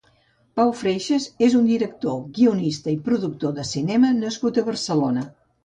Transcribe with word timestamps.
Pau 0.59 0.71
Freixas 0.79 1.27
és 1.49 1.57
un 1.59 1.67
director, 1.73 2.17
guionista 2.39 2.95
i 2.95 2.99
productor 3.11 3.55
de 3.61 3.69
cinema 3.75 4.13
nascut 4.25 4.61
a 4.65 4.69
Barcelona. 4.75 5.31